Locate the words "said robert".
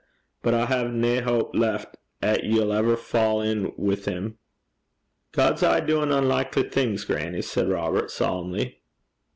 7.43-8.09